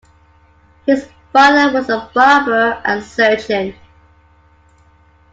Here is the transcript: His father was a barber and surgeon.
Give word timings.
His 0.87 1.07
father 1.31 1.71
was 1.73 1.87
a 1.91 2.09
barber 2.15 2.81
and 2.83 3.03
surgeon. 3.03 3.75